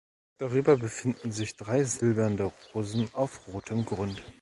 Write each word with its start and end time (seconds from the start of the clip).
Darüber 0.39 0.77
befinden 0.77 1.31
sich 1.31 1.57
drei 1.57 1.83
silberne 1.83 2.51
Rosen 2.73 3.07
auf 3.13 3.47
rotem 3.49 3.85
Grund. 3.85 4.19